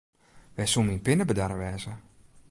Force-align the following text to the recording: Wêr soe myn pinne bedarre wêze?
Wêr 0.55 0.69
soe 0.71 0.83
myn 0.85 1.03
pinne 1.05 1.27
bedarre 1.29 1.57
wêze? 1.61 1.93